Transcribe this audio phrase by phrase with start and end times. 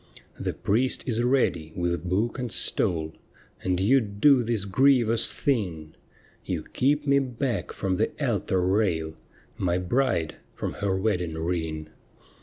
[0.49, 3.13] 'The priest is ready with book and stole,
[3.61, 5.93] And you do this grievous thing:
[6.43, 9.13] You keep me back from the altar rail—
[9.59, 11.89] My bride from her wedding ring.'